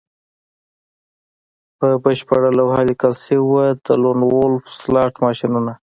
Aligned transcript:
په 1.79 1.87
بشپړه 2.03 2.49
لوحه 2.57 2.81
لیکل 2.89 3.13
شوي 3.25 3.39
وو 3.43 3.61
د 3.85 3.87
لون 4.03 4.19
وولف 4.31 4.63
سلاټ 4.81 5.13
ماشینونه 5.25 5.73